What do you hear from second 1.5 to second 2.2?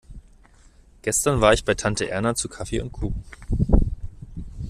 ich bei Tante